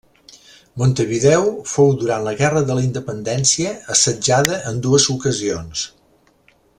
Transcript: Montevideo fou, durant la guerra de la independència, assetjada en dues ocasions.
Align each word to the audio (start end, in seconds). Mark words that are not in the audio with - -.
Montevideo 0.81 1.43
fou, 1.73 1.91
durant 2.05 2.25
la 2.29 2.33
guerra 2.41 2.63
de 2.71 2.79
la 2.79 2.85
independència, 2.87 3.77
assetjada 3.97 4.59
en 4.71 4.83
dues 4.89 5.09
ocasions. 5.19 5.89